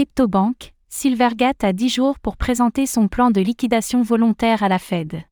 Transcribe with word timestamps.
CryptoBank, 0.00 0.72
Silvergate 0.88 1.62
a 1.62 1.74
10 1.74 1.90
jours 1.90 2.18
pour 2.18 2.38
présenter 2.38 2.86
son 2.86 3.06
plan 3.06 3.30
de 3.30 3.42
liquidation 3.42 4.00
volontaire 4.00 4.62
à 4.62 4.70
la 4.70 4.78
Fed. 4.78 5.24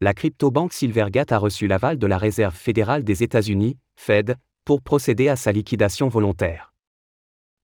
La 0.00 0.14
cryptobanque 0.14 0.72
Silvergate 0.72 1.30
a 1.30 1.36
reçu 1.36 1.66
l'aval 1.66 1.98
de 1.98 2.06
la 2.06 2.16
Réserve 2.16 2.54
fédérale 2.54 3.04
des 3.04 3.22
États-Unis, 3.22 3.76
Fed, 3.94 4.36
pour 4.64 4.80
procéder 4.80 5.28
à 5.28 5.36
sa 5.36 5.52
liquidation 5.52 6.08
volontaire. 6.08 6.72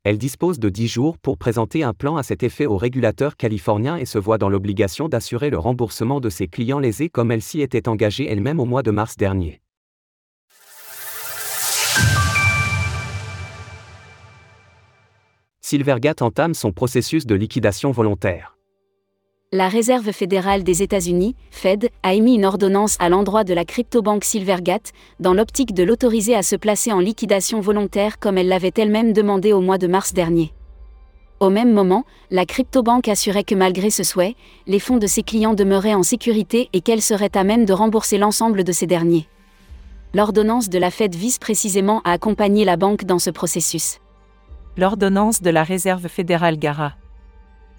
Elle 0.05 0.19
dispose 0.19 0.59
de 0.59 0.69
10 0.69 0.87
jours 0.87 1.17
pour 1.17 1.39
présenter 1.39 1.83
un 1.83 1.95
plan 1.95 2.19
à 2.19 2.23
cet 2.23 2.43
effet 2.43 2.67
au 2.67 2.77
régulateur 2.77 3.39
californien 3.39 3.97
et 3.97 4.05
se 4.05 4.19
voit 4.19 4.37
dans 4.37 4.51
l'obligation 4.51 5.09
d'assurer 5.09 5.49
le 5.49 5.59
remboursement 5.59 6.21
de 6.21 6.29
ses 6.29 6.47
clients 6.47 6.79
lésés 6.79 7.09
comme 7.09 7.31
elle 7.31 7.41
s'y 7.41 7.63
était 7.63 7.89
engagée 7.89 8.31
elle-même 8.31 8.61
au 8.61 8.67
mois 8.67 8.83
de 8.83 8.91
mars 8.91 9.17
dernier. 9.17 9.62
Silvergate 15.73 16.21
entame 16.21 16.53
son 16.53 16.71
processus 16.71 17.25
de 17.25 17.35
liquidation 17.35 17.93
volontaire. 17.93 18.59
La 19.53 19.71
Réserve 19.71 20.13
fédérale 20.13 20.65
des 20.65 20.83
États-Unis, 20.83 21.35
Fed, 21.51 21.89
a 22.03 22.13
émis 22.13 22.35
une 22.35 22.45
ordonnance 22.45 22.99
à 23.01 23.09
l'endroit 23.09 23.43
de 23.43 23.55
la 23.55 23.65
cryptobanque 23.65 24.25
Silvergate, 24.25 24.93
dans 25.19 25.33
l'optique 25.33 25.73
de 25.73 25.83
l'autoriser 25.83 26.35
à 26.35 26.43
se 26.43 26.57
placer 26.57 26.93
en 26.93 26.99
liquidation 26.99 27.61
volontaire 27.61 28.19
comme 28.19 28.37
elle 28.37 28.49
l'avait 28.49 28.75
elle-même 28.77 29.15
demandé 29.15 29.55
au 29.55 29.63
mois 29.63 29.79
de 29.79 29.87
mars 29.87 30.13
dernier. 30.13 30.53
Au 31.41 31.49
même 31.49 31.73
moment, 31.73 32.05
la 32.31 32.45
cryptobanque 32.45 33.09
assurait 33.09 33.43
que 33.43 33.55
malgré 33.55 33.89
ce 33.89 34.03
souhait, 34.03 34.37
les 34.67 34.79
fonds 34.79 34.99
de 34.99 35.07
ses 35.07 35.23
clients 35.23 35.55
demeuraient 35.55 35.95
en 35.95 36.03
sécurité 36.03 36.69
et 36.75 36.83
qu'elle 36.83 37.01
serait 37.01 37.35
à 37.35 37.45
même 37.45 37.65
de 37.65 37.73
rembourser 37.73 38.19
l'ensemble 38.19 38.63
de 38.63 38.73
ces 38.73 38.87
derniers. 38.87 39.27
L'ordonnance 40.13 40.69
de 40.69 40.79
la 40.79 40.91
Fed 40.91 41.15
vise 41.15 41.39
précisément 41.39 42.03
à 42.05 42.13
accompagner 42.13 42.67
la 42.67 42.77
banque 42.77 43.07
dans 43.07 43.19
ce 43.19 43.31
processus. 43.31 44.02
L'ordonnance 44.79 45.43
de 45.43 45.51
la 45.51 45.65
Réserve 45.65 46.09
fédérale 46.09 46.59
Gara. 46.59 46.95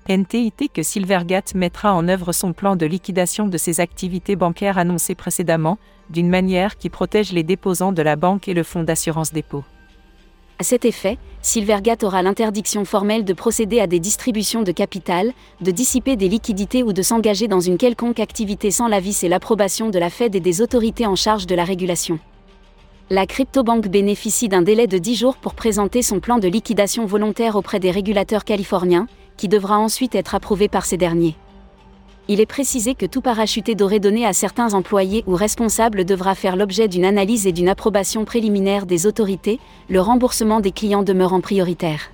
NTIT 0.07 0.69
que 0.71 0.83
Silvergate 0.83 1.55
mettra 1.55 1.91
en 1.91 2.07
œuvre 2.07 2.33
son 2.33 2.53
plan 2.53 2.75
de 2.75 2.85
liquidation 2.85 3.47
de 3.47 3.57
ses 3.57 3.79
activités 3.79 4.35
bancaires 4.35 4.77
annoncé 4.77 5.15
précédemment, 5.15 5.79
d'une 6.11 6.29
manière 6.29 6.77
qui 6.77 6.91
protège 6.91 7.31
les 7.31 7.41
déposants 7.41 7.93
de 7.93 8.03
la 8.03 8.15
banque 8.15 8.47
et 8.47 8.53
le 8.53 8.61
fonds 8.61 8.83
d'assurance 8.83 9.33
dépôt. 9.33 9.63
À 10.59 10.63
cet 10.63 10.85
effet, 10.85 11.17
Silvergate 11.41 12.03
aura 12.03 12.21
l'interdiction 12.21 12.85
formelle 12.85 13.25
de 13.25 13.33
procéder 13.33 13.79
à 13.79 13.87
des 13.87 13.99
distributions 13.99 14.61
de 14.61 14.71
capital, 14.71 15.33
de 15.61 15.71
dissiper 15.71 16.15
des 16.15 16.29
liquidités 16.29 16.83
ou 16.83 16.93
de 16.93 17.01
s'engager 17.01 17.47
dans 17.47 17.59
une 17.59 17.77
quelconque 17.77 18.19
activité 18.19 18.69
sans 18.69 18.87
l'avis 18.87 19.23
et 19.23 19.29
l'approbation 19.29 19.89
de 19.89 19.97
la 19.97 20.11
Fed 20.11 20.35
et 20.35 20.39
des 20.39 20.61
autorités 20.61 21.07
en 21.07 21.15
charge 21.15 21.47
de 21.47 21.55
la 21.55 21.63
régulation. 21.63 22.19
La 23.09 23.27
cryptobanque 23.27 23.89
bénéficie 23.89 24.47
d'un 24.47 24.61
délai 24.61 24.87
de 24.87 24.97
10 24.97 25.15
jours 25.15 25.35
pour 25.35 25.55
présenter 25.55 26.01
son 26.01 26.21
plan 26.21 26.39
de 26.39 26.47
liquidation 26.47 27.05
volontaire 27.05 27.57
auprès 27.57 27.81
des 27.81 27.91
régulateurs 27.91 28.45
californiens, 28.45 29.07
qui 29.35 29.49
devra 29.49 29.77
ensuite 29.77 30.15
être 30.15 30.35
approuvé 30.35 30.69
par 30.69 30.85
ces 30.85 30.95
derniers. 30.95 31.35
Il 32.29 32.39
est 32.39 32.45
précisé 32.45 32.95
que 32.95 33.05
tout 33.05 33.19
parachuté 33.19 33.75
doré 33.75 33.99
donné 33.99 34.25
à 34.25 34.31
certains 34.31 34.73
employés 34.73 35.25
ou 35.27 35.35
responsables 35.35 36.05
devra 36.05 36.33
faire 36.33 36.55
l'objet 36.55 36.87
d'une 36.87 37.03
analyse 37.03 37.45
et 37.45 37.51
d'une 37.51 37.67
approbation 37.67 38.23
préliminaire 38.23 38.85
des 38.85 39.05
autorités, 39.05 39.59
le 39.89 39.99
remboursement 39.99 40.61
des 40.61 40.71
clients 40.71 41.03
demeurant 41.03 41.41
prioritaire. 41.41 42.09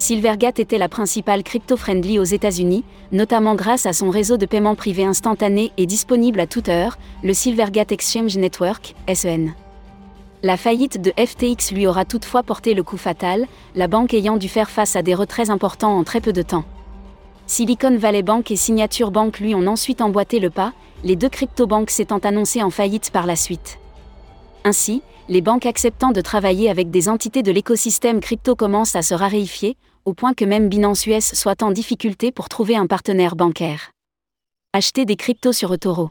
Silvergate 0.00 0.58
était 0.58 0.78
la 0.78 0.88
principale 0.88 1.44
crypto-friendly 1.44 2.18
aux 2.18 2.24
États-Unis, 2.24 2.82
notamment 3.12 3.54
grâce 3.54 3.86
à 3.86 3.92
son 3.92 4.10
réseau 4.10 4.38
de 4.38 4.46
paiement 4.46 4.74
privé 4.74 5.04
instantané 5.04 5.70
et 5.76 5.86
disponible 5.86 6.40
à 6.40 6.48
toute 6.48 6.68
heure, 6.68 6.98
le 7.22 7.32
Silvergate 7.32 7.92
Exchange 7.92 8.36
Network, 8.36 8.96
SEN. 9.14 9.54
La 10.42 10.56
faillite 10.56 10.98
de 11.02 11.12
FTX 11.18 11.72
lui 11.72 11.86
aura 11.86 12.06
toutefois 12.06 12.42
porté 12.42 12.72
le 12.72 12.82
coup 12.82 12.96
fatal, 12.96 13.46
la 13.74 13.88
banque 13.88 14.14
ayant 14.14 14.38
dû 14.38 14.48
faire 14.48 14.70
face 14.70 14.96
à 14.96 15.02
des 15.02 15.14
retraits 15.14 15.50
importants 15.50 15.98
en 15.98 16.02
très 16.02 16.22
peu 16.22 16.32
de 16.32 16.40
temps. 16.40 16.64
Silicon 17.46 17.98
Valley 17.98 18.22
Bank 18.22 18.50
et 18.50 18.56
Signature 18.56 19.10
Bank 19.10 19.38
lui 19.38 19.54
ont 19.54 19.66
ensuite 19.66 20.00
emboîté 20.00 20.38
le 20.38 20.48
pas, 20.48 20.72
les 21.04 21.14
deux 21.14 21.28
crypto-banques 21.28 21.90
s'étant 21.90 22.18
annoncées 22.18 22.62
en 22.62 22.70
faillite 22.70 23.10
par 23.10 23.26
la 23.26 23.36
suite. 23.36 23.78
Ainsi, 24.64 25.02
les 25.28 25.42
banques 25.42 25.66
acceptant 25.66 26.10
de 26.10 26.22
travailler 26.22 26.70
avec 26.70 26.90
des 26.90 27.10
entités 27.10 27.42
de 27.42 27.52
l'écosystème 27.52 28.20
crypto 28.20 28.54
commencent 28.54 28.96
à 28.96 29.02
se 29.02 29.14
raréfier, 29.14 29.76
au 30.06 30.14
point 30.14 30.32
que 30.32 30.46
même 30.46 30.70
Binance 30.70 31.06
US 31.06 31.34
soit 31.34 31.62
en 31.62 31.70
difficulté 31.70 32.32
pour 32.32 32.48
trouver 32.48 32.76
un 32.76 32.86
partenaire 32.86 33.36
bancaire. 33.36 33.90
Acheter 34.72 35.04
des 35.04 35.16
cryptos 35.16 35.52
sur 35.52 35.74
eToro. 35.74 36.10